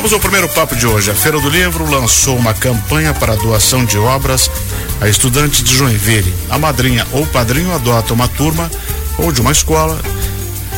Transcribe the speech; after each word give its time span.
Vamos 0.00 0.14
ao 0.14 0.18
primeiro 0.20 0.48
papo 0.48 0.74
de 0.74 0.86
hoje. 0.86 1.10
A 1.10 1.14
Feira 1.14 1.38
do 1.38 1.50
Livro 1.50 1.84
lançou 1.84 2.34
uma 2.34 2.54
campanha 2.54 3.12
para 3.12 3.36
doação 3.36 3.84
de 3.84 3.98
obras 3.98 4.50
a 4.98 5.06
estudantes 5.06 5.62
de 5.62 5.76
Joinville. 5.76 6.34
A 6.48 6.56
madrinha 6.56 7.06
ou 7.12 7.26
padrinho 7.26 7.70
adota 7.70 8.14
uma 8.14 8.26
turma 8.26 8.70
ou 9.18 9.30
de 9.30 9.42
uma 9.42 9.52
escola 9.52 10.00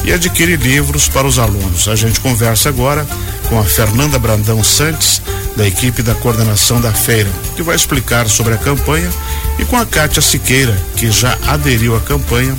e 0.05 0.13
adquire 0.13 0.57
livros 0.57 1.07
para 1.07 1.25
os 1.25 1.39
alunos. 1.39 1.87
A 1.87 1.95
gente 1.95 2.19
conversa 2.19 2.69
agora 2.69 3.07
com 3.49 3.61
a 3.61 3.65
Fernanda 3.65 4.19
Brandão 4.19 4.65
Santos, 4.65 5.23
da 5.57 5.69
equipe 5.69 6.03
da 6.03 6.17
coordenação 6.17 6.81
da 6.81 6.93
feira, 6.93 7.31
que 7.55 7.63
vai 7.63 7.77
explicar 7.77 8.29
sobre 8.29 8.55
a 8.55 8.59
campanha, 8.59 9.09
e 9.57 9.65
com 9.65 9.77
a 9.77 9.87
Kátia 9.87 10.21
Siqueira, 10.21 10.77
que 10.97 11.13
já 11.13 11.39
aderiu 11.47 11.95
à 11.95 12.01
campanha 12.01 12.59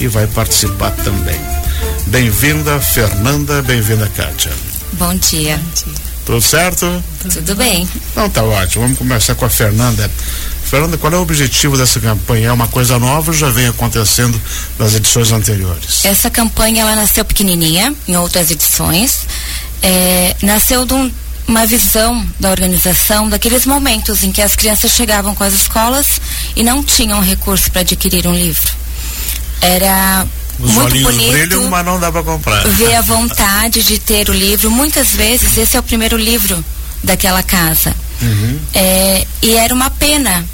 e 0.00 0.08
vai 0.08 0.26
participar 0.26 0.90
também. 0.90 1.40
Bem-vinda, 2.08 2.80
Fernanda, 2.80 3.62
bem-vinda, 3.62 4.10
Kátia. 4.16 4.50
Bom 4.92 5.14
dia. 5.14 5.56
Bom 5.56 5.92
dia. 5.92 6.10
Tudo 6.24 6.40
certo? 6.40 7.04
Tudo 7.32 7.54
bem. 7.56 7.88
Então 8.12 8.28
tá 8.30 8.42
ótimo. 8.42 8.84
Vamos 8.84 8.98
começar 8.98 9.34
com 9.34 9.44
a 9.44 9.50
Fernanda. 9.50 10.10
Fernanda, 10.64 10.96
qual 10.96 11.12
é 11.12 11.16
o 11.16 11.22
objetivo 11.22 11.76
dessa 11.76 11.98
campanha? 11.98 12.48
É 12.48 12.52
uma 12.52 12.68
coisa 12.68 12.98
nova 12.98 13.32
ou 13.32 13.36
já 13.36 13.50
vem 13.50 13.66
acontecendo 13.66 14.40
nas 14.78 14.94
edições 14.94 15.32
anteriores? 15.32 16.04
Essa 16.04 16.30
campanha 16.30 16.82
ela 16.82 16.94
nasceu 16.94 17.24
pequenininha 17.24 17.92
em 18.06 18.16
outras 18.16 18.50
edições. 18.50 19.26
É, 19.82 20.36
nasceu 20.42 20.84
de 20.84 20.94
um, 20.94 21.10
uma 21.48 21.66
visão 21.66 22.24
da 22.38 22.50
organização 22.50 23.28
daqueles 23.28 23.66
momentos 23.66 24.22
em 24.22 24.30
que 24.30 24.40
as 24.40 24.54
crianças 24.54 24.92
chegavam 24.92 25.34
com 25.34 25.42
as 25.42 25.54
escolas 25.54 26.20
e 26.54 26.62
não 26.62 26.84
tinham 26.84 27.20
recurso 27.20 27.72
para 27.72 27.80
adquirir 27.80 28.26
um 28.28 28.34
livro. 28.34 28.70
Era 29.60 30.24
os 30.60 30.72
muito 30.72 30.92
olhinhos 30.92 31.14
bonito 31.14 31.32
brilham, 31.32 31.70
mas 31.70 31.84
não 31.84 31.98
dá 31.98 32.12
para 32.12 32.22
comprar. 32.22 32.66
Ver 32.68 32.94
a 32.94 33.02
vontade 33.02 33.82
de 33.82 33.98
ter 33.98 34.28
o 34.28 34.32
livro. 34.32 34.70
Muitas 34.70 35.10
vezes 35.10 35.56
esse 35.56 35.76
é 35.76 35.80
o 35.80 35.82
primeiro 35.82 36.16
livro 36.16 36.64
daquela 37.02 37.42
casa. 37.42 37.94
Uhum. 38.20 38.60
É, 38.74 39.26
e 39.42 39.54
era 39.54 39.74
uma 39.74 39.90
pena 39.90 40.44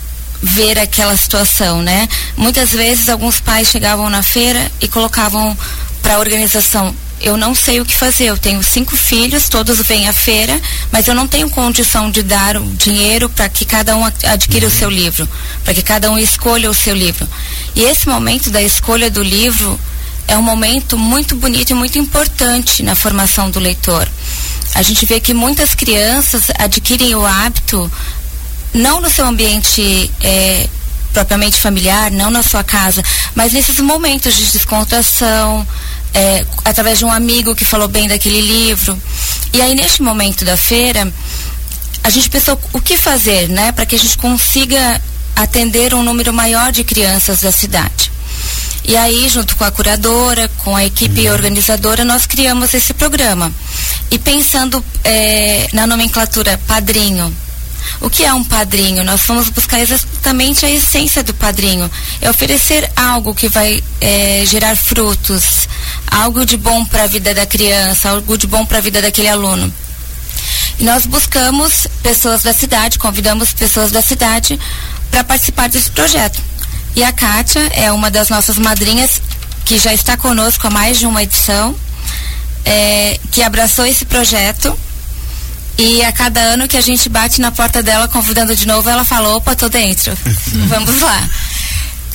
ver 0.43 0.79
aquela 0.79 1.17
situação, 1.17 1.83
né? 1.83 2.09
Muitas 2.37 2.71
vezes 2.71 3.09
alguns 3.09 3.41
pais 3.41 3.69
chegavam 3.69 4.09
na 4.09 4.23
feira 4.23 4.71
e 4.81 4.87
colocavam 4.87 5.57
para 6.03 6.15
a 6.15 6.19
organização 6.19 6.95
eu 7.21 7.37
não 7.37 7.55
sei 7.55 7.81
o 7.81 7.85
que 7.85 7.97
fazer. 7.97 8.27
Eu 8.27 8.39
tenho 8.39 8.63
cinco 8.63 8.97
filhos, 8.97 9.49
todos 9.49 9.79
vêm 9.81 10.09
à 10.09 10.13
feira, 10.13 10.61
mas 10.93 11.09
eu 11.09 11.15
não 11.15 11.27
tenho 11.27 11.49
condição 11.51 12.11
de 12.11 12.23
dar 12.23 12.57
o 12.57 12.65
dinheiro 12.75 13.29
para 13.29 13.49
que 13.49 13.65
cada 13.65 13.97
um 13.97 14.05
adquira 14.05 14.67
uhum. 14.67 14.73
o 14.73 14.77
seu 14.77 14.91
livro, 14.91 15.29
para 15.65 15.75
que 15.75 15.83
cada 15.83 16.11
um 16.11 16.19
escolha 16.19 16.71
o 16.71 16.75
seu 16.75 16.95
livro. 16.95 17.27
E 17.75 17.83
esse 17.83 18.09
momento 18.09 18.51
da 18.51 18.63
escolha 18.63 19.11
do 19.11 19.23
livro 19.23 19.79
é 20.29 20.37
um 20.37 20.43
momento 20.43 20.99
muito 20.99 21.37
bonito 21.37 21.71
e 21.71 21.75
muito 21.75 21.99
importante 21.99 22.83
na 22.83 22.95
formação 22.95 23.51
do 23.51 23.59
leitor. 23.59 24.09
A 24.75 24.83
gente 24.83 25.07
vê 25.07 25.21
que 25.21 25.33
muitas 25.33 25.75
crianças 25.75 26.45
adquirem 26.59 27.15
o 27.15 27.25
hábito, 27.25 27.91
não 28.75 29.01
no 29.01 29.09
seu 29.09 29.27
ambiente 29.27 30.11
é, 30.21 30.69
propriamente 31.13 31.61
familiar, 31.61 32.11
não 32.11 32.31
na 32.31 32.43
sua 32.43 32.63
casa, 32.63 33.03
mas 33.35 33.53
nesses 33.53 33.79
momentos 33.81 34.35
de 34.37 34.45
descontração, 34.45 35.67
é, 36.13 36.45
através 36.65 36.99
de 36.99 37.05
um 37.05 37.11
amigo 37.11 37.55
que 37.55 37.65
falou 37.65 37.89
bem 37.89 38.09
daquele 38.09 38.41
livro. 38.41 39.01
E 39.53 39.63
aí, 39.63 39.75
neste 39.75 40.03
momento 40.03 40.45
da 40.45 40.57
feira, 40.57 41.11
a 42.03 42.11
gente 42.11 42.29
pensou 42.29 42.61
o 42.73 42.81
que 42.81 42.97
fazer, 42.97 43.49
né, 43.49 43.73
para 43.73 43.87
que 43.87 43.95
a 43.95 43.99
gente 43.99 44.19
consiga 44.19 45.01
atender 45.35 45.95
um 45.95 46.03
número 46.03 46.33
maior 46.33 46.73
de 46.73 46.85
crianças 46.85 47.41
da 47.41 47.53
cidade. 47.53 48.16
E 48.87 48.97
aí, 48.97 49.29
junto 49.29 49.57
com 49.57 49.65
a 49.65 49.71
curadora, 49.71 50.49
com 50.59 50.77
a 50.77 50.85
equipe 50.85 51.29
organizadora, 51.29 52.05
nós 52.05 52.25
criamos 52.25 52.73
esse 52.73 52.95
programa. 52.95 53.53
E 54.13 54.19
pensando 54.19 54.85
é, 55.03 55.69
na 55.73 55.89
nomenclatura 55.89 56.57
padrinho, 56.69 57.35
o 58.01 58.09
que 58.09 58.25
é 58.25 58.33
um 58.33 58.45
padrinho? 58.45 59.03
Nós 59.05 59.23
fomos 59.23 59.49
buscar 59.49 59.81
exatamente 59.81 60.65
a 60.65 60.71
essência 60.71 61.23
do 61.25 61.35
padrinho. 61.35 61.91
É 62.21 62.31
oferecer 62.31 62.89
algo 62.95 63.35
que 63.35 63.49
vai 63.49 63.83
é, 64.01 64.45
gerar 64.47 64.77
frutos, 64.77 65.69
algo 66.07 66.47
de 66.47 66.57
bom 66.57 66.85
para 66.85 67.05
a 67.05 67.07
vida 67.09 67.35
da 67.35 67.45
criança, 67.45 68.11
algo 68.11 68.39
de 68.39 68.47
bom 68.47 68.65
para 68.65 68.79
a 68.79 68.81
vida 68.81 69.03
daquele 69.03 69.29
aluno. 69.29 69.73
E 70.79 70.85
nós 70.85 71.07
buscamos 71.07 71.89
pessoas 72.03 72.43
da 72.43 72.53
cidade, 72.53 72.99
convidamos 72.99 73.53
pessoas 73.53 73.91
da 73.91 74.03
cidade 74.03 74.61
para 75.11 75.25
participar 75.25 75.69
desse 75.69 75.91
projeto. 75.91 76.41
E 76.97 77.05
a 77.05 77.13
Kátia 77.13 77.61
é 77.75 77.93
uma 77.93 78.11
das 78.11 78.31
nossas 78.31 78.57
madrinhas 78.57 79.21
que 79.67 79.79
já 79.79 79.93
está 79.93 80.17
conosco 80.17 80.67
há 80.67 80.71
mais 80.71 80.99
de 80.99 81.05
uma 81.05 81.23
edição, 81.23 81.77
é, 82.65 83.21
que 83.31 83.43
abraçou 83.43 83.85
esse 83.85 84.07
projeto. 84.07 84.77
E 85.77 86.03
a 86.03 86.11
cada 86.11 86.41
ano 86.41 86.67
que 86.67 86.75
a 86.75 86.81
gente 86.81 87.07
bate 87.11 87.39
na 87.39 87.51
porta 87.51 87.83
dela 87.83 88.09
convidando 88.09 88.57
de 88.57 88.67
novo, 88.67 88.89
ela 88.89 89.05
fala: 89.05 89.37
opa, 89.37 89.55
tô 89.55 89.69
dentro. 89.69 90.17
Vamos 90.69 91.03
lá. 91.03 91.29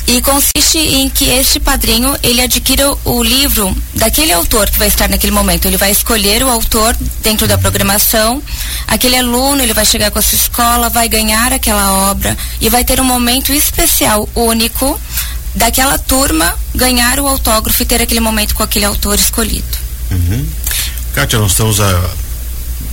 E 0.08 0.22
consiste 0.22 0.78
em 0.78 1.10
que 1.10 1.26
este 1.30 1.60
padrinho 1.60 2.16
ele 2.22 2.42
adquira 2.42 2.92
o 3.06 3.24
livro 3.24 3.76
daquele 3.94 4.32
autor 4.32 4.70
que 4.70 4.80
vai 4.80 4.88
estar 4.88 5.08
naquele 5.10 5.32
momento. 5.32 5.66
Ele 5.66 5.78
vai 5.78 5.92
escolher 5.92 6.44
o 6.44 6.50
autor 6.50 6.96
dentro 7.22 7.48
da 7.48 7.58
programação. 7.58 8.42
Aquele 8.88 9.18
aluno 9.18 9.62
ele 9.62 9.74
vai 9.74 9.86
chegar 9.86 10.12
com 10.12 10.20
a 10.20 10.22
sua 10.22 10.38
escola, 10.38 10.90
vai 10.90 11.08
ganhar 11.08 11.54
aquela 11.54 12.10
obra 12.10 12.38
e 12.60 12.70
vai 12.70 12.84
ter 12.84 13.00
um 13.00 13.06
momento 13.06 13.54
especial, 13.54 14.28
único, 14.36 15.00
daquela 15.56 15.98
turma 15.98 16.54
ganhar 16.74 17.20
o 17.20 17.28
autógrafo 17.28 17.82
e 17.82 17.86
ter 17.86 18.02
aquele 18.02 18.20
momento 18.20 18.56
com 18.56 18.64
aquele 18.64 18.86
autor 18.86 19.20
escolhido. 19.20 19.78
Uhum. 20.10 20.46
Kátia, 21.14 21.40
nós 21.40 21.52
estamos 21.52 21.80
a 21.80 22.10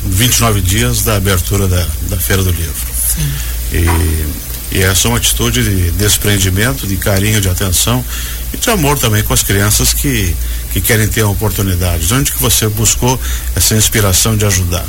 29 0.04 0.60
dias 0.60 1.02
da 1.02 1.16
abertura 1.16 1.66
da, 1.68 1.86
da 2.02 2.16
Feira 2.16 2.42
do 2.42 2.50
Livro. 2.50 2.86
Sim. 3.14 3.32
E 3.72 4.47
e 4.70 4.82
essa 4.82 5.08
é 5.08 5.10
uma 5.10 5.16
atitude 5.16 5.62
de 5.62 5.90
desprendimento, 5.92 6.86
de 6.86 6.96
carinho, 6.96 7.40
de 7.40 7.48
atenção 7.48 8.04
e 8.52 8.56
de 8.56 8.70
amor 8.70 8.98
também 8.98 9.22
com 9.22 9.32
as 9.32 9.42
crianças 9.42 9.94
que, 9.94 10.34
que 10.72 10.80
querem 10.80 11.08
ter 11.08 11.22
oportunidades. 11.22 12.12
Onde 12.12 12.32
que 12.32 12.40
você 12.40 12.68
buscou 12.68 13.18
essa 13.56 13.74
inspiração 13.74 14.36
de 14.36 14.44
ajudar? 14.44 14.84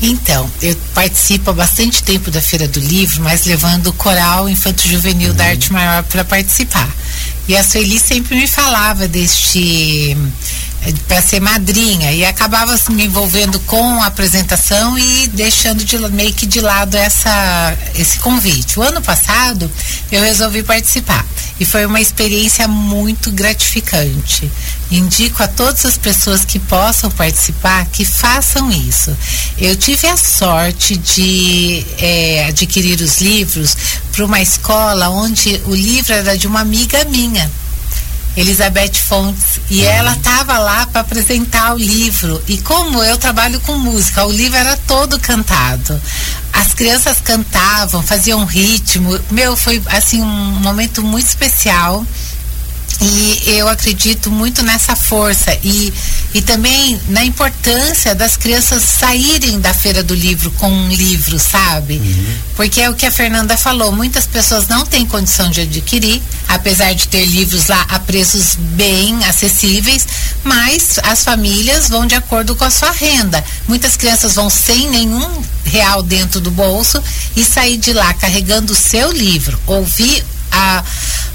Então, 0.00 0.48
eu 0.62 0.76
participo 0.94 1.50
há 1.50 1.52
bastante 1.52 2.04
tempo 2.04 2.30
da 2.30 2.40
Feira 2.40 2.68
do 2.68 2.78
Livro, 2.78 3.22
mas 3.22 3.44
levando 3.44 3.88
o 3.88 3.92
coral 3.92 4.48
infanto-juvenil 4.48 5.30
uhum. 5.30 5.36
da 5.36 5.44
Arte 5.46 5.72
Maior 5.72 6.04
para 6.04 6.24
participar. 6.24 6.88
E 7.48 7.56
a 7.56 7.64
Sueli 7.64 7.98
sempre 7.98 8.36
me 8.36 8.46
falava 8.46 9.08
deste 9.08 10.16
para 11.06 11.20
ser 11.20 11.40
madrinha 11.40 12.12
e 12.12 12.24
acabava 12.24 12.78
me 12.90 13.04
envolvendo 13.04 13.58
com 13.60 14.02
a 14.02 14.06
apresentação 14.06 14.98
e 14.98 15.28
deixando 15.28 15.84
de, 15.84 15.98
meio 16.08 16.32
que 16.32 16.46
de 16.46 16.60
lado 16.60 16.96
essa, 16.96 17.76
esse 17.94 18.18
convite. 18.18 18.78
O 18.78 18.82
ano 18.82 19.02
passado 19.02 19.70
eu 20.10 20.22
resolvi 20.22 20.62
participar 20.62 21.26
e 21.60 21.64
foi 21.64 21.84
uma 21.84 22.00
experiência 22.00 22.66
muito 22.68 23.30
gratificante. 23.32 24.50
Indico 24.90 25.42
a 25.42 25.48
todas 25.48 25.84
as 25.84 25.98
pessoas 25.98 26.44
que 26.44 26.58
possam 26.58 27.10
participar 27.10 27.84
que 27.86 28.04
façam 28.04 28.70
isso. 28.70 29.14
Eu 29.58 29.76
tive 29.76 30.06
a 30.06 30.16
sorte 30.16 30.96
de 30.96 31.84
é, 31.98 32.46
adquirir 32.48 33.00
os 33.00 33.20
livros 33.20 33.76
para 34.12 34.24
uma 34.24 34.40
escola 34.40 35.10
onde 35.10 35.60
o 35.66 35.74
livro 35.74 36.12
era 36.12 36.38
de 36.38 36.46
uma 36.46 36.60
amiga 36.60 37.04
minha 37.04 37.50
Elizabeth 38.40 38.94
Fontes, 38.94 39.60
e 39.68 39.80
uhum. 39.80 39.90
ela 39.90 40.12
estava 40.12 40.58
lá 40.58 40.86
para 40.86 41.00
apresentar 41.00 41.74
o 41.74 41.78
livro. 41.78 42.42
E 42.46 42.58
como 42.58 43.02
eu 43.02 43.18
trabalho 43.18 43.60
com 43.60 43.76
música, 43.76 44.24
o 44.24 44.32
livro 44.32 44.56
era 44.56 44.76
todo 44.86 45.18
cantado. 45.18 46.00
As 46.52 46.72
crianças 46.72 47.20
cantavam, 47.20 48.02
faziam 48.02 48.44
ritmo. 48.44 49.18
Meu, 49.30 49.56
foi 49.56 49.82
assim 49.86 50.22
um 50.22 50.60
momento 50.60 51.02
muito 51.02 51.26
especial. 51.26 52.04
E 53.00 53.42
eu 53.46 53.68
acredito 53.68 54.28
muito 54.28 54.60
nessa 54.62 54.96
força 54.96 55.56
e, 55.62 55.92
e 56.34 56.42
também 56.42 57.00
na 57.08 57.24
importância 57.24 58.12
das 58.12 58.36
crianças 58.36 58.82
saírem 58.82 59.60
da 59.60 59.72
feira 59.72 60.02
do 60.02 60.14
livro 60.14 60.50
com 60.52 60.68
um 60.68 60.88
livro, 60.88 61.38
sabe? 61.38 61.94
Uhum. 61.94 62.36
Porque 62.56 62.80
é 62.80 62.90
o 62.90 62.94
que 62.94 63.06
a 63.06 63.12
Fernanda 63.12 63.56
falou, 63.56 63.92
muitas 63.92 64.26
pessoas 64.26 64.66
não 64.66 64.84
têm 64.84 65.06
condição 65.06 65.48
de 65.48 65.60
adquirir, 65.60 66.20
apesar 66.48 66.92
de 66.92 67.06
ter 67.06 67.24
livros 67.24 67.68
lá 67.68 67.86
a 67.88 68.00
preços 68.00 68.56
bem 68.58 69.24
acessíveis, 69.26 70.04
mas 70.42 70.98
as 71.04 71.22
famílias 71.22 71.88
vão 71.88 72.04
de 72.04 72.16
acordo 72.16 72.56
com 72.56 72.64
a 72.64 72.70
sua 72.70 72.90
renda. 72.90 73.44
Muitas 73.68 73.96
crianças 73.96 74.34
vão 74.34 74.50
sem 74.50 74.90
nenhum 74.90 75.42
real 75.64 76.02
dentro 76.02 76.40
do 76.40 76.50
bolso 76.50 77.00
e 77.36 77.44
sair 77.44 77.76
de 77.76 77.92
lá 77.92 78.12
carregando 78.14 78.72
o 78.72 78.76
seu 78.76 79.12
livro, 79.12 79.56
ouvir 79.66 80.24
a 80.50 80.82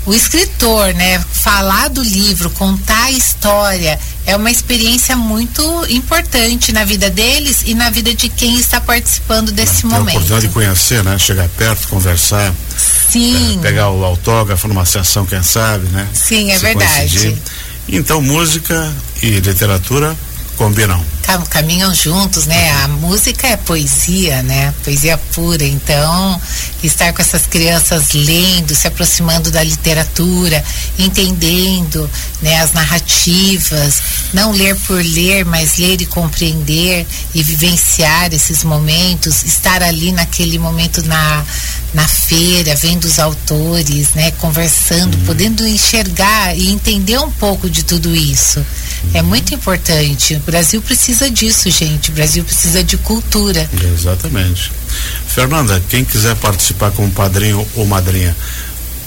o 0.06 0.14
escritor, 0.14 0.94
né, 0.94 1.24
falar 1.32 1.90
do 1.90 2.04
livro, 2.04 2.50
contar 2.50 3.06
a 3.06 3.12
história, 3.12 4.00
é 4.26 4.36
uma 4.36 4.52
experiência 4.52 5.16
muito 5.16 5.62
importante 5.90 6.72
na 6.74 6.84
vida 6.84 7.10
deles 7.10 7.64
e 7.66 7.74
na 7.74 7.90
vida 7.90 8.14
de 8.14 8.30
quem 8.30 8.60
está 8.60 8.82
participando 8.82 9.52
desse 9.52 9.82
Tem 9.82 9.92
momento. 9.92 10.08
a 10.08 10.12
oportunidade 10.12 10.48
de 10.48 10.54
conhecer, 10.54 11.04
né? 11.04 11.18
Chegar 11.18 11.48
perto, 11.50 11.88
conversar. 11.88 12.54
Sim. 13.10 13.58
É, 13.60 13.62
pegar 13.62 13.90
o 13.92 14.04
autógrafo 14.04 14.68
numa 14.68 14.86
sessão, 14.86 15.26
quem 15.26 15.44
sabe, 15.44 15.88
né? 15.90 16.08
Sim, 16.14 16.52
é 16.52 16.56
Se 16.56 16.62
verdade. 16.62 16.94
Coincidir. 16.94 17.38
Então, 17.88 18.22
música 18.22 18.94
e 19.22 19.40
literatura 19.40 20.16
combinam. 20.58 21.04
Caminham 21.42 21.94
juntos, 21.94 22.46
né? 22.46 22.72
A 22.84 22.88
música 22.88 23.48
é 23.48 23.58
poesia, 23.58 24.42
né? 24.44 24.74
Poesia 24.84 25.18
pura. 25.34 25.64
Então, 25.64 26.42
estar 26.84 27.14
com 27.14 27.22
essas 27.22 27.46
crianças 27.46 28.14
lendo, 28.14 28.76
se 28.76 28.88
aproximando 28.88 29.52
da 29.52 29.64
literatura, 29.64 30.64
entendendo, 30.98 32.10
né, 32.42 32.60
as 32.62 32.74
narrativas, 32.74 34.02
não 34.34 34.52
ler 34.52 34.76
por 34.82 35.04
ler, 35.04 35.46
mas 35.46 35.78
ler 35.78 36.02
e 36.02 36.06
compreender 36.06 37.06
e 37.34 37.44
vivenciar 37.44 38.34
esses 38.34 38.64
momentos, 38.64 39.44
estar 39.44 39.82
ali 39.82 40.12
naquele 40.12 40.60
momento 40.60 41.04
na 41.06 41.46
na 41.94 42.08
feira, 42.08 42.76
vendo 42.76 43.06
os 43.06 43.20
autores, 43.20 44.14
né, 44.14 44.32
conversando, 44.32 45.16
uhum. 45.16 45.26
podendo 45.26 45.68
enxergar 45.68 46.58
e 46.58 46.70
entender 46.70 47.20
um 47.20 47.32
pouco 47.32 47.70
de 47.70 47.84
tudo 47.84 48.16
isso. 48.16 48.60
Uhum. 48.60 49.12
É 49.14 49.22
muito 49.22 49.54
importante. 49.54 50.36
O 50.36 50.40
Brasil 50.40 50.82
precisa 50.82 51.30
disso, 51.30 51.70
gente. 51.70 52.10
O 52.10 52.14
Brasil 52.14 52.44
precisa 52.44 52.84
de 52.84 52.98
cultura. 52.98 53.70
Exatamente. 53.94 54.72
Fernanda, 55.28 55.82
quem 55.88 56.04
quiser 56.04 56.36
participar 56.38 56.92
como 56.92 57.12
padrinho 57.12 57.66
ou 57.76 57.86
madrinha, 57.86 58.36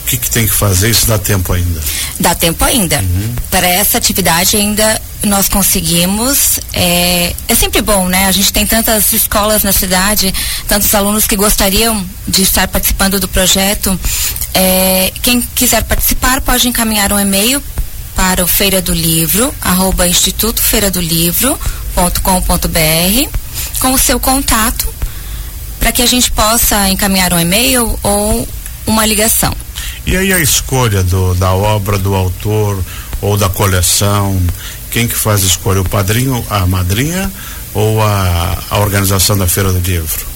o 0.05 0.09
que, 0.09 0.17
que, 0.17 0.31
tem 0.31 0.47
que 0.47 0.55
fazer? 0.55 0.91
Isso 0.91 1.06
dá 1.06 1.19
tempo 1.19 1.53
ainda? 1.53 1.81
Dá 2.21 2.35
tempo 2.35 2.65
ainda. 2.65 3.00
Uhum. 3.00 3.35
Para 3.50 3.67
essa 3.67 3.99
atividade 3.99 4.56
ainda 4.56 5.03
nós 5.28 5.49
conseguimos. 5.49 6.58
É, 6.73 7.34
é 7.49 7.55
sempre 7.55 7.82
bom, 7.82 8.08
né? 8.08 8.26
A 8.26 8.32
gente 8.32 8.52
tem 8.52 8.67
tantas 8.67 9.12
escolas 9.12 9.62
na 9.62 9.73
cidade, 9.73 10.32
tantos 10.69 10.94
alunos 10.94 11.26
que 11.26 11.37
gostariam 11.37 12.05
de 12.26 12.43
estar 12.43 12.69
participando 12.69 13.20
do 13.20 13.28
projeto. 13.28 13.99
É, 14.55 15.12
quem 15.23 15.40
quiser 15.40 15.82
participar 15.84 16.40
pode 16.40 16.69
encaminhar 16.69 17.12
um 17.12 17.19
e-mail 17.19 17.62
para 18.14 18.43
o 18.43 18.46
Feira 18.46 18.81
do 18.81 18.94
Livro, 18.94 19.55
arroba 19.61 20.08
Instituto 20.08 20.62
Feira 20.62 20.90
do 20.90 21.00
Livro.com.br, 21.00 21.58
com 23.78 23.93
o 23.93 23.99
seu 23.99 24.19
contato, 24.19 24.88
para 25.78 25.93
que 25.93 26.00
a 26.00 26.06
gente 26.06 26.31
possa 26.31 26.88
encaminhar 26.88 27.32
um 27.34 27.38
e-mail 27.38 27.99
ou 28.02 28.49
uma 28.87 29.05
ligação. 29.05 29.52
E 30.06 30.17
aí 30.17 30.32
a 30.32 30.38
escolha 30.38 31.02
do, 31.02 31.34
da 31.34 31.52
obra 31.52 31.99
do 31.99 32.14
autor 32.14 32.82
ou 33.20 33.37
da 33.37 33.49
coleção, 33.49 34.40
quem 34.97 35.07
que 35.07 35.15
faz 35.15 35.43
a 35.43 35.47
escolha? 35.47 35.83
O 35.83 35.87
padrinho, 35.87 36.43
a 36.49 36.65
madrinha 36.65 37.31
ou 37.75 38.01
a, 38.01 38.59
a 38.71 38.79
organização 38.79 39.37
da 39.37 39.47
Feira 39.47 39.71
do 39.71 39.79
Livro? 39.79 40.27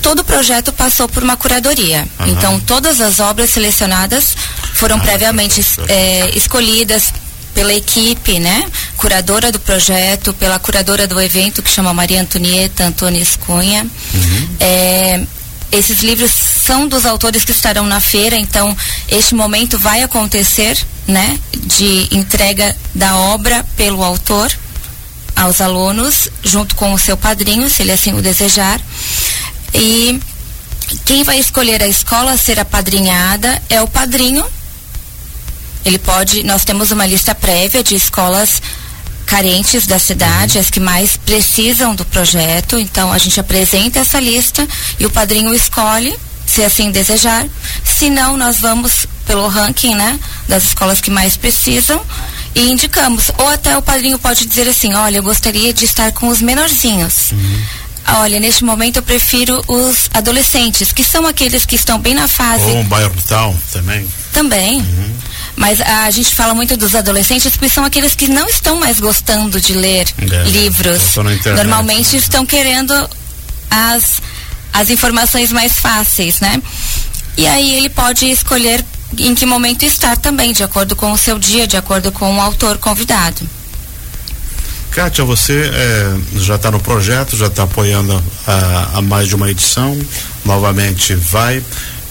Todo 0.00 0.20
o 0.20 0.24
projeto 0.24 0.72
passou 0.72 1.06
por 1.06 1.22
uma 1.22 1.36
curadoria. 1.36 2.08
Então, 2.26 2.58
todas 2.60 3.02
as 3.02 3.20
obras 3.20 3.50
selecionadas 3.50 4.34
foram 4.72 4.96
ah, 4.96 5.00
previamente 5.00 5.62
é, 5.88 6.30
escolhidas 6.34 7.12
pela 7.54 7.74
equipe, 7.74 8.38
né? 8.38 8.66
Curadora 8.96 9.52
do 9.52 9.60
projeto, 9.60 10.32
pela 10.32 10.58
curadora 10.58 11.06
do 11.06 11.20
evento, 11.20 11.62
que 11.62 11.68
chama 11.68 11.92
Maria 11.92 12.22
Antonieta 12.22 12.86
Antunes 12.86 13.36
Cunha. 13.36 13.82
Uhum. 13.82 14.48
É, 14.58 15.26
esses 15.70 16.00
livros 16.00 16.30
são 16.66 16.88
dos 16.88 17.06
autores 17.06 17.44
que 17.44 17.52
estarão 17.52 17.86
na 17.86 18.00
feira, 18.00 18.36
então 18.36 18.76
este 19.08 19.36
momento 19.36 19.78
vai 19.78 20.02
acontecer, 20.02 20.76
né, 21.06 21.38
de 21.52 22.08
entrega 22.10 22.76
da 22.92 23.16
obra 23.16 23.64
pelo 23.76 24.02
autor 24.02 24.52
aos 25.36 25.60
alunos, 25.60 26.28
junto 26.42 26.74
com 26.74 26.92
o 26.92 26.98
seu 26.98 27.16
padrinho, 27.16 27.70
se 27.70 27.82
ele 27.82 27.92
assim 27.92 28.14
o 28.14 28.20
desejar. 28.20 28.80
E 29.72 30.18
quem 31.04 31.22
vai 31.22 31.38
escolher 31.38 31.82
a 31.82 31.86
escola 31.86 32.32
a 32.32 32.38
ser 32.38 32.58
apadrinhada 32.58 33.62
é 33.68 33.80
o 33.80 33.86
padrinho. 33.86 34.44
Ele 35.84 35.98
pode, 35.98 36.42
nós 36.42 36.64
temos 36.64 36.90
uma 36.90 37.06
lista 37.06 37.32
prévia 37.32 37.84
de 37.84 37.94
escolas 37.94 38.60
carentes 39.24 39.86
da 39.86 40.00
cidade, 40.00 40.58
as 40.58 40.68
que 40.70 40.80
mais 40.80 41.16
precisam 41.16 41.94
do 41.94 42.04
projeto. 42.04 42.76
Então 42.76 43.12
a 43.12 43.18
gente 43.18 43.38
apresenta 43.38 44.00
essa 44.00 44.18
lista 44.18 44.66
e 44.98 45.06
o 45.06 45.10
padrinho 45.10 45.54
escolhe, 45.54 46.16
se 46.46 46.62
assim 46.62 46.90
desejar. 46.90 47.46
Se 47.84 48.08
não, 48.08 48.36
nós 48.36 48.58
vamos 48.58 49.06
pelo 49.26 49.48
ranking, 49.48 49.94
né, 49.94 50.18
das 50.48 50.64
escolas 50.64 51.00
que 51.00 51.10
mais 51.10 51.36
precisam 51.36 52.00
e 52.54 52.70
indicamos. 52.70 53.30
Ou 53.38 53.48
até 53.48 53.76
o 53.76 53.82
padrinho 53.82 54.18
pode 54.18 54.46
dizer 54.46 54.68
assim, 54.68 54.94
olha, 54.94 55.18
eu 55.18 55.22
gostaria 55.22 55.74
de 55.74 55.84
estar 55.84 56.12
com 56.12 56.28
os 56.28 56.40
menorzinhos. 56.40 57.32
Uhum. 57.32 57.62
Olha, 58.20 58.38
neste 58.38 58.64
momento 58.64 58.98
eu 58.98 59.02
prefiro 59.02 59.60
os 59.66 60.08
adolescentes, 60.14 60.92
que 60.92 61.02
são 61.02 61.26
aqueles 61.26 61.66
que 61.66 61.74
estão 61.74 61.98
bem 61.98 62.14
na 62.14 62.28
fase. 62.28 62.64
Ou 62.64 62.78
um 62.78 62.84
bairro 62.84 63.14
tal 63.26 63.54
também. 63.72 64.08
Também. 64.32 64.78
Uhum. 64.78 65.14
Mas 65.56 65.80
a 65.80 66.10
gente 66.10 66.34
fala 66.34 66.54
muito 66.54 66.76
dos 66.76 66.94
adolescentes 66.94 67.50
porque 67.52 67.68
são 67.68 67.84
aqueles 67.84 68.14
que 68.14 68.28
não 68.28 68.46
estão 68.46 68.78
mais 68.78 69.00
gostando 69.00 69.60
de 69.60 69.72
ler 69.72 70.06
é, 70.18 70.48
livros. 70.50 71.16
Normalmente 71.56 72.12
né? 72.12 72.18
estão 72.18 72.46
querendo 72.46 72.92
as, 73.70 74.20
as 74.80 74.90
informações 74.90 75.52
mais 75.52 75.72
fáceis, 75.78 76.40
né? 76.40 76.62
E 77.36 77.46
aí 77.46 77.74
ele 77.74 77.88
pode 77.88 78.26
escolher 78.30 78.84
em 79.18 79.34
que 79.34 79.46
momento 79.46 79.84
estar 79.84 80.16
também, 80.16 80.52
de 80.52 80.62
acordo 80.62 80.94
com 80.94 81.12
o 81.12 81.18
seu 81.18 81.38
dia, 81.38 81.66
de 81.66 81.76
acordo 81.76 82.10
com 82.12 82.36
o 82.36 82.40
autor 82.40 82.78
convidado. 82.78 83.48
Kátia, 84.90 85.24
você 85.24 85.70
é, 85.72 86.16
já 86.38 86.56
está 86.56 86.70
no 86.70 86.80
projeto, 86.80 87.36
já 87.36 87.46
está 87.46 87.64
apoiando 87.64 88.22
a, 88.46 88.98
a 88.98 89.02
mais 89.02 89.28
de 89.28 89.34
uma 89.34 89.50
edição, 89.50 89.96
novamente 90.44 91.14
vai. 91.14 91.62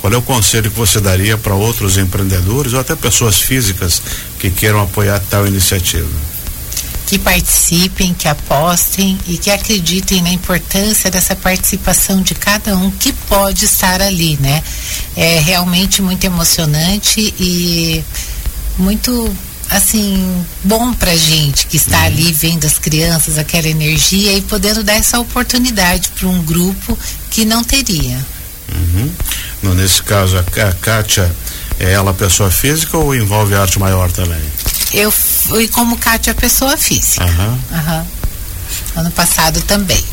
Qual 0.01 0.13
é 0.13 0.17
o 0.17 0.21
conselho 0.21 0.69
que 0.69 0.77
você 0.77 0.99
daria 0.99 1.35
para 1.35 1.55
outros 1.55 1.97
empreendedores 1.97 2.73
ou 2.73 2.79
até 2.79 2.95
pessoas 2.95 3.41
físicas 3.41 4.01
que 4.39 4.51
queiram 4.51 4.81
apoiar 4.81 5.19
tal 5.29 5.47
iniciativa? 5.47 6.34
Que 7.05 7.19
participem, 7.19 8.13
que 8.13 8.27
apostem 8.27 9.17
e 9.27 9.37
que 9.37 9.51
acreditem 9.51 10.23
na 10.23 10.31
importância 10.31 11.11
dessa 11.11 11.35
participação 11.35 12.21
de 12.21 12.33
cada 12.33 12.75
um 12.75 12.89
que 12.89 13.13
pode 13.13 13.65
estar 13.65 14.01
ali, 14.01 14.37
né? 14.41 14.63
É 15.15 15.39
realmente 15.39 16.01
muito 16.01 16.23
emocionante 16.23 17.33
e 17.39 18.03
muito 18.77 19.35
assim 19.69 20.45
bom 20.63 20.93
pra 20.93 21.15
gente 21.15 21.67
que 21.67 21.77
está 21.77 21.99
uhum. 21.99 22.05
ali 22.05 22.31
vendo 22.31 22.65
as 22.65 22.77
crianças 22.77 23.37
aquela 23.37 23.67
energia 23.67 24.33
e 24.33 24.41
podendo 24.41 24.83
dar 24.83 24.93
essa 24.93 25.19
oportunidade 25.19 26.09
para 26.09 26.27
um 26.27 26.41
grupo 26.43 26.97
que 27.31 27.45
não 27.45 27.63
teria. 27.63 28.17
Uhum. 28.73 29.11
No, 29.61 29.75
nesse 29.75 30.01
caso, 30.01 30.37
a, 30.37 30.67
a 30.67 30.73
Kátia 30.73 31.31
é 31.79 31.91
ela 31.91 32.13
pessoa 32.13 32.49
física 32.49 32.97
ou 32.97 33.15
envolve 33.15 33.55
arte 33.55 33.79
maior 33.79 34.11
também? 34.11 34.41
Eu 34.93 35.11
fui 35.47 35.67
como 35.67 35.97
Kátia 35.97 36.33
pessoa 36.33 36.75
física. 36.77 37.23
Uhum. 37.23 37.59
Uhum. 37.71 38.05
Ano 38.97 39.11
passado 39.11 39.61
também. 39.61 40.03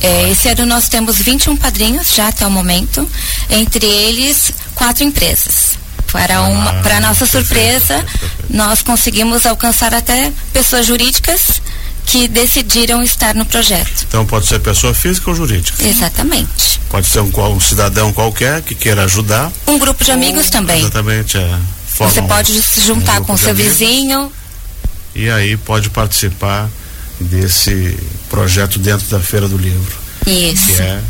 É, 0.00 0.30
esse 0.30 0.48
ano 0.48 0.66
nós 0.66 0.88
temos 0.88 1.16
21 1.16 1.56
padrinhos 1.56 2.14
já 2.14 2.28
até 2.28 2.46
o 2.46 2.50
momento, 2.50 3.08
entre 3.48 3.86
eles 3.86 4.52
quatro 4.74 5.04
empresas. 5.04 5.78
Para 6.12 6.42
uma, 6.42 6.70
ah, 6.70 6.82
para 6.82 7.00
nossa 7.00 7.26
surpresa, 7.26 8.04
nós 8.48 8.80
conseguimos 8.80 9.44
alcançar 9.44 9.94
até 9.94 10.32
pessoas 10.52 10.86
jurídicas 10.86 11.60
que 12.06 12.28
decidiram 12.28 13.02
estar 13.02 13.34
no 13.34 13.44
projeto. 13.44 14.06
Então 14.06 14.24
pode 14.24 14.46
ser 14.46 14.60
pessoa 14.60 14.94
física 14.94 15.28
ou 15.28 15.36
jurídica? 15.36 15.84
Exatamente. 15.84 16.80
Pode 16.88 17.06
ser 17.06 17.20
um, 17.20 17.30
um 17.52 17.60
cidadão 17.60 18.12
qualquer 18.12 18.62
que 18.62 18.74
queira 18.74 19.04
ajudar. 19.04 19.50
Um 19.66 19.78
grupo 19.78 20.04
de 20.04 20.12
amigos 20.12 20.48
também. 20.48 20.80
Exatamente. 20.80 21.36
É, 21.36 21.58
Você 21.98 22.22
pode 22.22 22.62
se 22.62 22.80
juntar 22.80 23.20
um 23.20 23.24
com 23.24 23.36
seu 23.36 23.50
amigos, 23.50 23.72
vizinho. 23.76 24.32
E 25.16 25.30
aí 25.30 25.56
pode 25.56 25.88
participar 25.88 26.68
desse 27.18 27.98
projeto 28.28 28.78
dentro 28.78 29.06
da 29.06 29.18
Feira 29.18 29.48
do 29.48 29.56
Livro. 29.56 29.96
Isso. 30.26 30.66
Que 30.66 30.82
é 30.82 31.00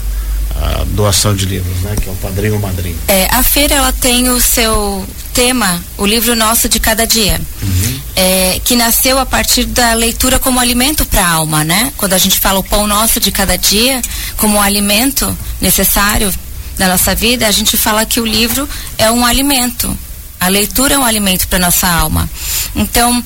a 0.54 0.84
doação 0.86 1.34
de 1.34 1.44
livros, 1.44 1.76
né? 1.82 1.96
Que 2.00 2.08
é 2.08 2.12
o 2.12 2.14
padrinho 2.14 2.54
ou 2.54 2.60
madrinho. 2.60 2.96
É, 3.08 3.26
a 3.32 3.42
feira 3.42 3.74
ela 3.74 3.92
tem 3.92 4.28
o 4.28 4.40
seu 4.40 5.04
tema, 5.34 5.82
o 5.98 6.06
livro 6.06 6.36
nosso 6.36 6.68
de 6.68 6.78
cada 6.78 7.04
dia, 7.04 7.40
uhum. 7.60 8.00
é, 8.14 8.60
que 8.64 8.76
nasceu 8.76 9.18
a 9.18 9.26
partir 9.26 9.64
da 9.64 9.92
leitura 9.94 10.38
como 10.38 10.60
alimento 10.60 11.04
para 11.04 11.26
a 11.26 11.28
alma, 11.28 11.64
né? 11.64 11.92
Quando 11.96 12.12
a 12.12 12.18
gente 12.18 12.38
fala 12.38 12.60
o 12.60 12.64
pão 12.64 12.86
nosso 12.86 13.18
de 13.18 13.32
cada 13.32 13.56
dia 13.58 14.00
como 14.36 14.56
um 14.56 14.62
alimento 14.62 15.36
necessário 15.60 16.32
da 16.78 16.86
nossa 16.86 17.12
vida, 17.12 17.48
a 17.48 17.50
gente 17.50 17.76
fala 17.76 18.06
que 18.06 18.20
o 18.20 18.24
livro 18.24 18.68
é 18.96 19.10
um 19.10 19.26
alimento. 19.26 19.98
A 20.38 20.48
leitura 20.48 20.94
é 20.94 20.98
um 20.98 21.04
alimento 21.04 21.48
para 21.48 21.58
nossa 21.58 21.88
alma. 21.88 22.28
Então, 22.74 23.22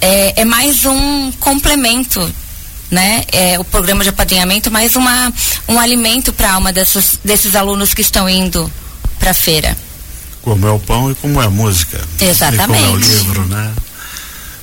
é, 0.00 0.40
é 0.40 0.44
mais 0.44 0.84
um 0.84 1.32
complemento 1.32 2.20
né, 2.90 3.24
é, 3.32 3.58
o 3.58 3.64
programa 3.64 4.04
de 4.04 4.10
apadrinhamento, 4.10 4.70
mais 4.70 4.94
uma, 4.94 5.32
um 5.68 5.80
alimento 5.80 6.32
para 6.32 6.50
a 6.50 6.54
alma 6.54 6.72
dessas, 6.72 7.18
desses 7.24 7.56
alunos 7.56 7.92
que 7.92 8.00
estão 8.00 8.28
indo 8.28 8.70
para 9.18 9.32
a 9.32 9.34
feira. 9.34 9.76
Como 10.42 10.66
é 10.66 10.70
o 10.70 10.78
pão 10.78 11.10
e 11.10 11.14
como 11.14 11.42
é 11.42 11.46
a 11.46 11.50
música. 11.50 12.00
Exatamente. 12.20 12.62
E 12.62 12.66
como 12.66 12.86
é 12.86 12.88
o 12.90 12.96
livro, 12.96 13.44
né? 13.46 13.72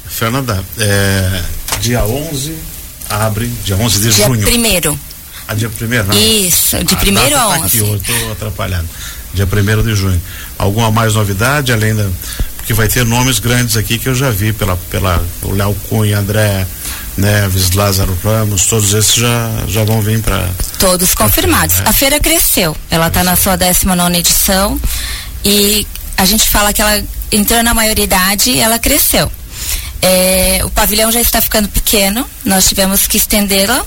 Fernanda, 0.08 0.64
é, 0.78 1.42
dia 1.82 2.06
11 2.06 2.56
abre, 3.10 3.48
dia 3.66 3.76
11 3.76 4.00
de 4.00 4.10
dia 4.12 4.26
junho. 4.26 4.38
Dia 4.38 4.48
primeiro. 4.48 5.00
Ah, 5.48 5.54
dia 5.54 5.70
primeiro, 5.70 6.08
não? 6.08 6.18
Isso, 6.18 6.82
de 6.84 6.96
primeiro 6.96 7.36
a 7.36 7.48
11. 7.50 7.60
Tá 7.60 7.66
aqui, 7.66 7.78
eu 7.80 7.96
estou 7.96 8.32
atrapalhando. 8.32 8.88
Dia 9.34 9.48
primeiro 9.48 9.84
de 9.84 9.96
junho. 9.96 10.22
Alguma 10.58 10.92
mais 10.92 11.16
novidade, 11.16 11.74
além 11.74 11.96
da. 11.96 12.08
Porque 12.62 12.74
vai 12.74 12.88
ter 12.88 13.03
nomes 13.06 13.39
grandes 13.39 13.75
aqui 13.75 13.98
que 13.98 14.08
eu 14.08 14.15
já 14.15 14.30
vi 14.30 14.53
pela, 14.53 14.77
pela 14.89 15.22
o 15.41 15.51
Léo 15.51 15.75
Cunha, 15.89 16.20
André 16.20 16.65
Neves, 17.18 17.72
Lázaro 17.72 18.18
Ramos, 18.24 18.68
todos 18.68 18.94
esses 18.94 19.15
já, 19.15 19.50
já 19.68 19.84
vão 19.84 20.01
vir 20.01 20.22
para. 20.22 20.48
Todos 20.77 21.13
confirmados. 21.15 21.77
Né? 21.77 21.86
A 21.88 21.94
feira 21.94 22.20
cresceu. 22.20 22.77
Ela 22.89 23.08
está 23.08 23.24
na 23.24 23.36
sua 23.36 23.58
19 23.58 24.18
edição 24.18 24.80
e 25.44 25.86
a 26.15 26.25
gente 26.25 26.48
fala 26.50 26.72
que 26.72 26.82
ela 26.82 27.03
entrou 27.32 27.63
na 27.63 27.74
maioridade 27.74 28.51
e 28.51 28.60
ela 28.60 28.77
cresceu. 28.77 29.32
É, 30.01 30.62
o 30.63 30.70
pavilhão 30.70 31.12
já 31.12 31.22
está 31.22 31.41
ficando 31.41 31.68
pequeno, 31.68 32.25
nós 32.46 32.68
tivemos 32.68 33.06
que 33.06 33.18
estendê-la 33.18 33.86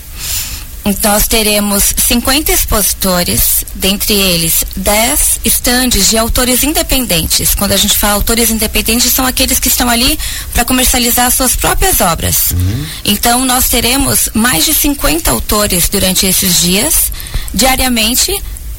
nós 1.03 1.27
teremos 1.27 1.95
50 1.97 2.53
expositores, 2.53 3.65
dentre 3.75 4.13
eles 4.13 4.65
10 4.77 5.41
estandes 5.45 6.11
de 6.11 6.19
autores 6.19 6.63
independentes. 6.63 7.55
Quando 7.55 7.73
a 7.73 7.77
gente 7.77 7.97
fala 7.97 8.15
autores 8.15 8.51
independentes, 8.51 9.13
são 9.13 9.27
aqueles 9.27 9.59
que 9.59 9.69
estão 9.69 9.89
ali 9.89 10.19
para 10.53 10.65
comercializar 10.65 11.31
suas 11.31 11.57
próprias 11.57 12.03
obras. 12.03 12.51
Uhum. 12.51 12.87
Então, 13.05 13.45
nós 13.47 13.69
teremos 13.69 14.29
mais 14.35 14.67
de 14.67 14.75
50 14.75 15.31
autores 15.31 15.89
durante 15.89 16.27
esses 16.27 16.61
dias, 16.61 17.11
diariamente, 17.53 18.31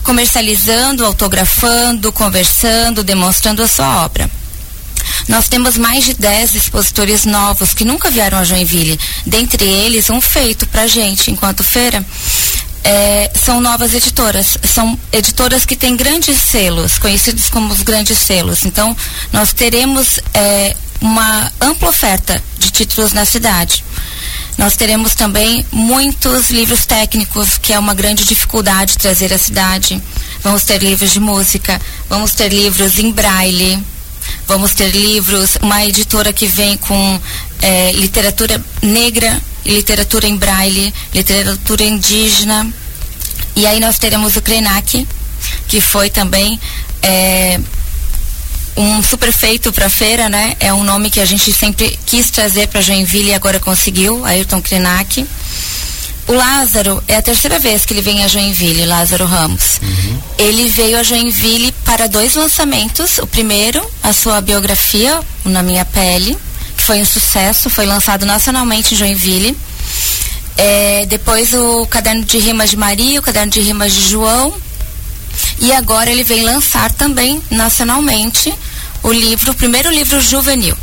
comercializando, 0.03 1.03
autografando, 1.03 2.11
conversando, 2.11 3.03
demonstrando 3.03 3.63
a 3.63 3.67
sua 3.67 4.05
obra. 4.05 4.29
Nós 5.27 5.47
temos 5.47 5.77
mais 5.77 6.05
de 6.05 6.13
10 6.13 6.55
expositores 6.55 7.25
novos 7.25 7.73
que 7.73 7.83
nunca 7.83 8.11
vieram 8.11 8.37
a 8.37 8.43
Joinville. 8.43 8.99
Dentre 9.25 9.65
eles, 9.65 10.09
um 10.09 10.21
feito 10.21 10.67
para 10.67 10.87
gente 10.87 11.31
enquanto 11.31 11.63
feira. 11.63 12.05
É, 12.83 13.31
são 13.33 13.59
novas 13.59 13.93
editoras. 13.93 14.57
São 14.63 14.97
editoras 15.11 15.65
que 15.65 15.75
têm 15.75 15.95
grandes 15.95 16.37
selos, 16.37 16.99
conhecidos 16.99 17.49
como 17.49 17.73
os 17.73 17.81
grandes 17.81 18.19
selos. 18.19 18.65
Então, 18.65 18.95
nós 19.33 19.51
teremos 19.51 20.19
é, 20.33 20.75
uma 21.01 21.51
ampla 21.59 21.89
oferta 21.89 22.41
de 22.59 22.69
títulos 22.69 23.11
na 23.11 23.25
cidade. 23.25 23.83
Nós 24.57 24.75
teremos 24.75 25.15
também 25.15 25.65
muitos 25.71 26.49
livros 26.49 26.85
técnicos, 26.85 27.57
que 27.57 27.73
é 27.73 27.79
uma 27.79 27.93
grande 27.93 28.23
dificuldade 28.23 28.97
trazer 28.97 29.33
à 29.33 29.37
cidade. 29.37 30.01
Vamos 30.41 30.63
ter 30.63 30.81
livros 30.81 31.11
de 31.11 31.19
música, 31.19 31.81
vamos 32.07 32.33
ter 32.33 32.49
livros 32.53 32.99
em 32.99 33.11
braille, 33.11 33.83
Vamos 34.47 34.75
ter 34.75 34.89
livros, 34.89 35.57
uma 35.61 35.83
editora 35.85 36.31
que 36.31 36.45
vem 36.45 36.77
com 36.77 37.19
é, 37.61 37.91
literatura 37.93 38.63
negra, 38.81 39.41
literatura 39.65 40.27
em 40.27 40.37
braille, 40.37 40.93
literatura 41.13 41.83
indígena. 41.83 42.71
E 43.55 43.65
aí 43.65 43.79
nós 43.79 43.97
teremos 43.97 44.35
o 44.35 44.41
Krenak, 44.41 45.07
que 45.67 45.81
foi 45.81 46.09
também 46.09 46.59
é, 47.01 47.59
um 48.77 49.01
superfeito 49.01 49.71
para 49.71 49.87
a 49.87 49.89
feira, 49.89 50.29
né? 50.29 50.55
É 50.59 50.73
um 50.73 50.83
nome 50.83 51.09
que 51.09 51.19
a 51.19 51.25
gente 51.25 51.51
sempre 51.51 51.97
quis 52.05 52.29
trazer 52.29 52.67
para 52.67 52.81
Joinville 52.81 53.29
e 53.29 53.33
agora 53.33 53.59
conseguiu, 53.59 54.25
Ayrton 54.25 54.61
Krenak. 54.61 55.25
O 56.27 56.33
Lázaro 56.33 57.03
é 57.07 57.17
a 57.17 57.21
terceira 57.21 57.59
vez 57.59 57.85
que 57.85 57.93
ele 57.93 58.01
vem 58.01 58.23
a 58.23 58.27
Joinville, 58.27 58.85
Lázaro 58.85 59.25
Ramos. 59.25 59.79
Uhum. 59.81 60.19
Ele 60.39 60.67
veio 60.69 60.97
a 60.97 61.03
Joinville 61.03 61.71
para 61.83 62.07
dois 62.07 62.33
lançamentos. 62.33 63.19
O 63.19 63.27
primeiro, 63.27 63.85
a 64.01 64.11
sua 64.11 64.41
biografia, 64.41 65.19
o 65.45 65.49
Na 65.49 65.61
Minha 65.61 65.85
Pele, 65.85 66.35
que 66.75 66.83
foi 66.83 66.99
um 66.99 67.05
sucesso, 67.05 67.69
foi 67.69 67.85
lançado 67.85 68.25
nacionalmente 68.25 68.95
em 68.95 68.97
Joinville. 68.97 69.55
É, 70.57 71.05
depois 71.05 71.53
o 71.53 71.85
Caderno 71.85 72.23
de 72.23 72.39
Rimas 72.39 72.71
de 72.71 72.77
Maria, 72.77 73.19
o 73.19 73.23
Caderno 73.23 73.51
de 73.51 73.61
Rimas 73.61 73.93
de 73.93 74.09
João. 74.09 74.55
E 75.59 75.71
agora 75.73 76.09
ele 76.09 76.23
vem 76.23 76.41
lançar 76.41 76.91
também 76.91 77.41
nacionalmente 77.51 78.51
o 79.03 79.11
livro, 79.11 79.51
o 79.51 79.55
primeiro 79.55 79.91
livro 79.91 80.19
juvenil. 80.19 80.75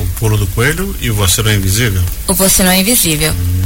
O 0.00 0.06
Pulo 0.18 0.36
do 0.36 0.46
Coelho 0.48 0.96
e 1.00 1.10
o 1.10 1.14
Você 1.14 1.42
Não 1.42 1.50
é 1.50 1.54
Invisível? 1.54 2.02
O 2.26 2.34
Você 2.34 2.62
Não 2.64 2.70
é 2.70 2.80
Invisível. 2.80 3.32
Hum. 3.32 3.59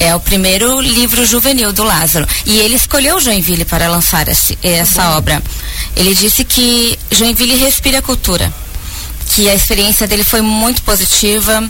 É 0.00 0.14
o 0.14 0.18
primeiro 0.18 0.80
livro 0.80 1.26
juvenil 1.26 1.74
do 1.74 1.84
Lázaro. 1.84 2.26
E 2.46 2.58
ele 2.58 2.74
escolheu 2.74 3.20
Joinville 3.20 3.66
para 3.66 3.86
lançar 3.86 4.26
esse, 4.28 4.58
essa 4.62 5.10
obra. 5.10 5.42
Ele 5.94 6.14
disse 6.14 6.42
que 6.42 6.98
Joinville 7.10 7.54
respira 7.56 8.00
cultura. 8.00 8.50
Que 9.26 9.48
a 9.50 9.54
experiência 9.54 10.08
dele 10.08 10.24
foi 10.24 10.40
muito 10.40 10.82
positiva. 10.82 11.62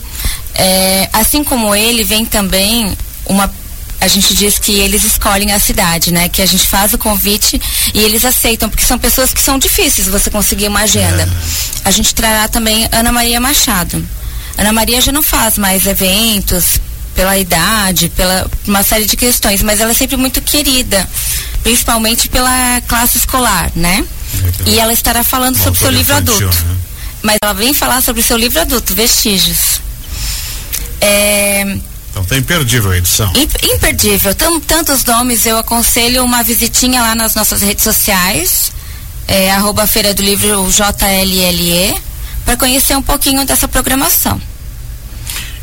É, 0.55 1.11
assim 1.13 1.43
como 1.43 1.75
ele, 1.75 2.05
vem 2.05 2.25
também 2.25 2.97
uma 3.27 3.53
a 4.01 4.09
gente 4.09 4.35
diz 4.35 4.59
que 4.59 4.73
eles 4.81 5.05
escolhem 5.05 5.53
a 5.53 5.59
cidade, 5.59 6.11
né? 6.11 6.29
Que 6.29 6.41
a 6.41 6.47
gente 6.47 6.67
faz 6.67 6.95
o 6.95 6.99
convite 6.99 7.61
e 7.93 8.01
eles 8.01 8.25
aceitam, 8.25 8.71
porque 8.71 8.87
são 8.87 8.99
pessoas 8.99 9.35
que 9.35 9.43
são 9.43 9.59
difíceis 9.59 10.09
você 10.09 10.31
conseguir 10.31 10.69
uma 10.69 10.81
agenda. 10.81 11.25
É. 11.25 11.29
A 11.85 11.91
gente 11.91 12.15
trará 12.15 12.49
também 12.49 12.89
Ana 12.93 13.13
Maria 13.13 13.39
Machado. 13.39 14.03
Ana 14.57 14.73
Maria 14.73 15.01
já 15.03 15.13
não 15.13 15.23
faz 15.23 15.59
mais 15.59 15.87
eventos, 15.87 16.81
pela 17.21 17.37
idade, 17.37 18.09
pela 18.09 18.51
uma 18.67 18.83
série 18.83 19.05
de 19.05 19.15
questões, 19.15 19.63
mas 19.63 19.79
ela 19.79 19.91
é 19.91 19.95
sempre 19.95 20.17
muito 20.17 20.41
querida, 20.41 21.07
principalmente 21.63 22.31
pela 22.31 22.81
classe 22.89 23.19
escolar, 23.19 23.71
né? 23.77 24.07
E 24.65 24.81
ela 24.81 24.91
estará 24.91 25.23
falando 25.23 25.59
sobre 25.59 25.79
seu 25.79 25.91
livro 25.91 26.15
infantil, 26.15 26.49
adulto. 26.49 26.65
Né? 26.65 26.77
Mas 27.23 27.37
ela 27.45 27.53
vem 27.53 27.75
falar 27.75 28.01
sobre 28.01 28.23
seu 28.23 28.39
livro 28.39 28.59
adulto, 28.59 28.95
Vestígios. 28.95 29.83
É, 30.99 31.77
então 32.11 32.25
tá 32.25 32.39
imperdível 32.39 32.91
a 32.91 32.97
edição. 32.97 33.31
Imperdível. 33.75 34.35
Tam, 34.35 34.59
tantos 34.59 35.05
nomes, 35.05 35.45
eu 35.45 35.59
aconselho 35.59 36.25
uma 36.25 36.43
visitinha 36.43 37.03
lá 37.03 37.15
nas 37.15 37.35
nossas 37.35 37.61
redes 37.61 37.85
sociais, 37.85 38.73
é, 39.29 39.53
arroba 39.53 39.87
Feira 39.87 40.15
do 40.15 40.23
Livro 40.23 40.67
JLLE, 40.71 42.01
para 42.47 42.57
conhecer 42.57 42.97
um 42.97 43.03
pouquinho 43.03 43.45
dessa 43.45 43.69
programação. 43.69 44.41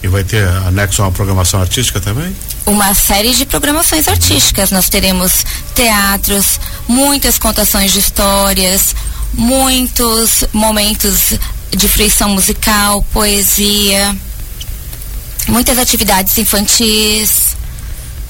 E 0.08 0.10
vai 0.10 0.24
ter 0.24 0.48
anexo 0.66 1.02
a 1.02 1.06
uma 1.06 1.12
programação 1.12 1.60
artística 1.60 2.00
também? 2.00 2.34
Uma 2.66 2.94
série 2.94 3.36
de 3.36 3.46
programações 3.46 4.08
artísticas. 4.08 4.72
Nós 4.72 4.88
teremos 4.88 5.46
teatros, 5.76 6.62
muitas 6.88 7.38
contações 7.38 7.92
de 7.92 8.00
histórias, 8.00 8.96
muitos 9.34 10.46
momentos 10.54 11.38
de 11.72 11.90
fruição 11.90 12.30
musical, 12.30 13.04
poesia, 13.12 14.16
muitas 15.50 15.78
atividades 15.78 16.38
infantis. 16.38 17.58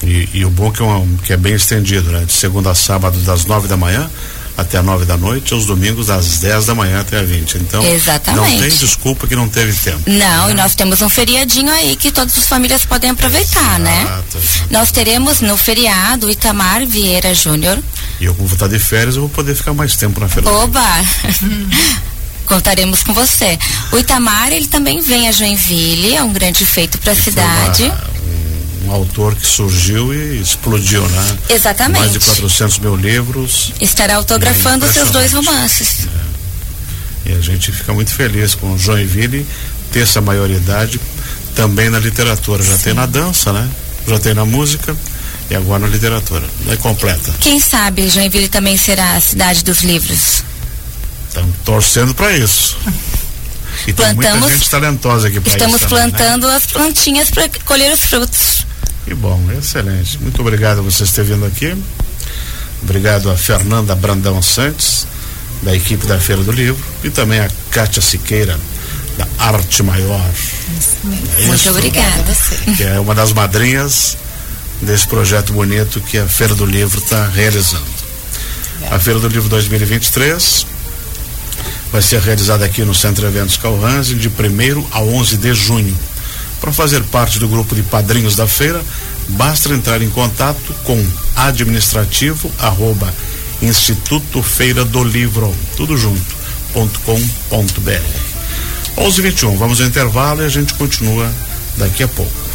E, 0.02 0.28
e 0.34 0.44
o 0.44 0.50
bom 0.50 0.70
é 0.70 0.72
que 0.72 0.82
é, 0.82 0.84
uma, 0.84 1.18
que 1.18 1.32
é 1.32 1.36
bem 1.36 1.54
estendido, 1.54 2.10
né? 2.10 2.24
De 2.24 2.32
segunda 2.32 2.72
a 2.72 2.74
sábado, 2.74 3.20
das 3.20 3.44
nove 3.44 3.68
da 3.68 3.76
manhã 3.76 4.10
até 4.58 4.82
nove 4.82 5.04
da 5.04 5.16
noite, 5.16 5.54
aos 5.54 5.66
domingos 5.66 6.08
das 6.08 6.40
10 6.40 6.66
da 6.66 6.74
manhã 6.74 7.00
até 7.00 7.20
a 7.20 7.22
20. 7.22 7.58
Então, 7.58 7.80
Exatamente. 7.84 8.54
não 8.54 8.60
tem 8.60 8.68
desculpa 8.68 9.28
que 9.28 9.36
não 9.36 9.48
teve 9.48 9.72
tempo. 9.72 10.02
Não, 10.04 10.46
né? 10.46 10.50
e 10.50 10.54
nós 10.54 10.74
temos 10.74 11.00
um 11.00 11.08
feriadinho 11.08 11.70
aí 11.70 11.94
que 11.94 12.10
todas 12.10 12.36
as 12.36 12.48
famílias 12.48 12.84
podem 12.84 13.10
aproveitar, 13.10 13.78
né? 13.78 14.02
Exato, 14.02 14.38
né? 14.38 14.66
Nós 14.72 14.90
teremos 14.90 15.40
no 15.40 15.56
feriado 15.56 16.28
Itamar 16.28 16.84
Vieira 16.84 17.32
Júnior. 17.32 17.78
E 18.20 18.24
eu, 18.24 18.34
como 18.34 18.48
vou 18.48 18.56
estar 18.56 18.66
de 18.66 18.80
férias, 18.80 19.14
eu 19.14 19.22
vou 19.22 19.30
poder 19.30 19.54
ficar 19.54 19.72
mais 19.72 19.94
tempo 19.94 20.18
na 20.18 20.28
feira. 20.28 20.50
Oba! 20.50 20.82
Contaremos 22.44 23.04
com 23.04 23.12
você. 23.12 23.56
O 23.92 23.98
Itamar, 23.98 24.52
ele 24.52 24.66
também 24.66 25.00
vem 25.00 25.28
a 25.28 25.32
Joinville, 25.32 26.16
é 26.16 26.22
um 26.22 26.32
grande 26.32 26.66
feito 26.66 26.98
para 26.98 27.12
a 27.12 27.16
cidade. 27.16 27.84
Uma, 27.84 28.17
um 28.88 28.92
autor 28.92 29.34
que 29.34 29.46
surgiu 29.46 30.14
e 30.14 30.40
explodiu, 30.40 31.06
né? 31.06 31.38
Exatamente. 31.50 32.00
Mais 32.00 32.12
de 32.12 32.20
400 32.20 32.78
mil 32.78 32.96
livros. 32.96 33.72
Estará 33.80 34.16
autografando 34.16 34.86
é 34.86 34.92
seus 34.92 35.10
dois 35.10 35.32
romances. 35.32 36.06
É. 37.26 37.30
E 37.30 37.32
a 37.34 37.40
gente 37.40 37.70
fica 37.70 37.92
muito 37.92 38.12
feliz 38.12 38.54
com 38.54 38.72
o 38.72 38.78
Joinville 38.78 39.46
ter 39.92 40.00
essa 40.00 40.20
maioridade 40.20 40.98
também 41.54 41.90
na 41.90 41.98
literatura. 41.98 42.62
Já 42.62 42.76
Sim. 42.76 42.84
tem 42.84 42.94
na 42.94 43.04
dança, 43.04 43.52
né? 43.52 43.68
Já 44.06 44.18
tem 44.18 44.32
na 44.32 44.46
música 44.46 44.96
e 45.50 45.54
agora 45.54 45.80
na 45.80 45.88
literatura. 45.88 46.46
É 46.68 46.76
completa. 46.76 47.34
Quem 47.40 47.60
sabe 47.60 48.08
Joinville 48.08 48.48
também 48.48 48.78
será 48.78 49.16
a 49.16 49.20
cidade 49.20 49.62
dos 49.62 49.82
livros? 49.82 50.42
Estamos 51.28 51.54
torcendo 51.64 52.14
para 52.14 52.32
isso. 52.32 52.78
E 53.86 53.92
Plantamos, 53.92 54.24
tem 54.24 54.40
muita 54.40 54.54
gente 54.56 54.70
talentosa 54.70 55.28
aqui 55.28 55.40
para 55.40 55.52
Estamos 55.52 55.76
isso 55.76 55.88
também, 55.88 56.04
né? 56.06 56.10
plantando 56.10 56.48
né? 56.48 56.56
as 56.56 56.66
plantinhas 56.66 57.30
para 57.30 57.48
colher 57.64 57.92
os 57.92 58.00
frutos. 58.00 58.66
Que 59.08 59.14
bom, 59.14 59.40
excelente. 59.58 60.18
Muito 60.20 60.38
obrigado 60.42 60.80
a 60.80 60.82
vocês 60.82 61.10
terem 61.12 61.32
vindo 61.32 61.46
aqui. 61.46 61.74
Obrigado 62.82 63.30
a 63.30 63.36
Fernanda 63.38 63.94
Brandão 63.94 64.42
Santos, 64.42 65.06
da 65.62 65.74
equipe 65.74 66.06
da 66.06 66.20
Feira 66.20 66.42
do 66.42 66.52
Livro, 66.52 66.84
e 67.02 67.08
também 67.08 67.40
a 67.40 67.48
Kátia 67.70 68.02
Siqueira, 68.02 68.60
da 69.16 69.26
Arte 69.38 69.82
Maior. 69.82 70.30
É 71.38 71.46
Muito 71.46 71.70
obrigada. 71.70 72.36
Que 72.76 72.82
é 72.82 73.00
uma 73.00 73.14
das 73.14 73.32
madrinhas 73.32 74.18
desse 74.82 75.08
projeto 75.08 75.54
bonito 75.54 76.02
que 76.02 76.18
a 76.18 76.28
Feira 76.28 76.54
do 76.54 76.66
Livro 76.66 76.98
está 76.98 77.26
realizando. 77.28 77.86
A 78.90 78.98
Feira 78.98 79.18
do 79.18 79.28
Livro 79.28 79.48
2023 79.48 80.66
vai 81.90 82.02
ser 82.02 82.20
realizada 82.20 82.66
aqui 82.66 82.84
no 82.84 82.94
Centro 82.94 83.26
Eventos 83.26 83.56
Calhanse 83.56 84.14
de 84.16 84.28
1 84.28 84.32
a 84.90 85.00
11 85.00 85.38
de 85.38 85.54
junho. 85.54 85.96
Para 86.60 86.72
fazer 86.72 87.02
parte 87.04 87.38
do 87.38 87.48
grupo 87.48 87.74
de 87.74 87.82
padrinhos 87.82 88.36
da 88.36 88.46
feira, 88.46 88.82
basta 89.28 89.72
entrar 89.72 90.02
em 90.02 90.10
contato 90.10 90.74
com 90.84 91.04
administrativo 91.36 92.50
arroba 92.58 93.12
Instituto 93.60 94.42
Feira 94.42 94.84
do 94.84 95.02
Livro, 95.02 95.54
tudo 95.76 95.96
junto, 95.96 96.36
ponto 96.72 97.00
com 97.00 97.20
ponto 97.48 97.80
br. 97.80 98.00
11 98.96 99.22
21 99.22 99.56
vamos 99.56 99.80
ao 99.80 99.86
intervalo 99.86 100.42
e 100.42 100.46
a 100.46 100.48
gente 100.48 100.74
continua 100.74 101.30
daqui 101.76 102.02
a 102.02 102.08
pouco. 102.08 102.48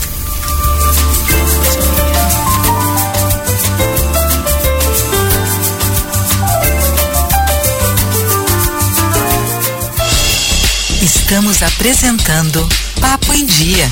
Estamos 11.02 11.64
apresentando 11.64 12.70
Papo 13.02 13.34
em 13.34 13.46
Dia. 13.46 13.92